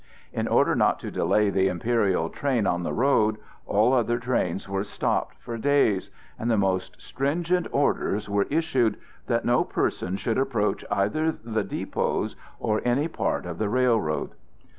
In 0.33 0.47
order 0.47 0.73
not 0.73 0.97
to 1.01 1.11
delay 1.11 1.51
the 1.51 1.67
imperial 1.67 2.27
train 2.31 2.65
on 2.65 2.81
the 2.81 2.91
road, 2.91 3.37
all 3.67 3.93
other 3.93 4.17
trains 4.17 4.67
were 4.67 4.83
stopped 4.83 5.35
for 5.39 5.59
days, 5.59 6.09
and 6.39 6.49
the 6.49 6.57
most 6.57 6.99
stringent 6.99 7.67
orders 7.71 8.27
were 8.27 8.47
issued 8.49 8.97
that 9.27 9.45
no 9.45 9.63
persons 9.63 10.19
should 10.19 10.39
approach 10.39 10.83
either 10.89 11.31
the 11.31 11.63
depots 11.63 12.35
or 12.59 12.81
any 12.83 13.07
part 13.07 13.45
of 13.45 13.59
the 13.59 13.69
railroad. 13.69 14.31